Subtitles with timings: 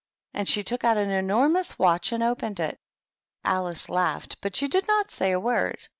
[0.33, 2.79] And she took out an enormous watch and opened it.
[3.43, 5.79] Alice laughed, but she did not say a word.